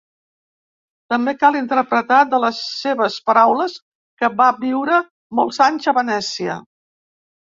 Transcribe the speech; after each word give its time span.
També 1.13 1.33
cal 1.41 1.57
interpretar 1.57 2.21
de 2.31 2.39
les 2.45 2.61
seves 2.77 3.17
paraules 3.29 3.75
que 4.23 4.29
va 4.39 4.49
viure 4.63 4.97
molts 5.41 5.63
anys 5.69 5.91
a 5.93 5.97
Venècia. 6.01 6.57